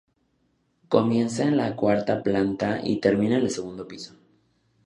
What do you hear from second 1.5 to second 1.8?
la